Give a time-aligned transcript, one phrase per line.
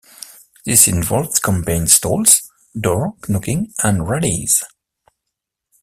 [0.65, 4.63] This involved campaign stalls, door knocking and rallies.